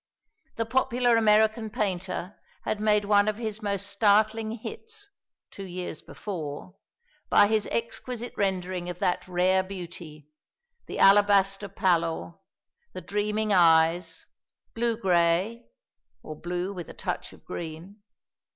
[0.55, 5.11] The popular American painter had made one of his most startling hits,
[5.51, 6.75] two years before,
[7.29, 10.27] by his exquisite rendering of that rare beauty,
[10.87, 12.33] the alabaster pallor,
[12.93, 14.25] the dreaming eyes,
[14.73, 15.67] blue grey,
[16.23, 17.97] or blue with a touch of green.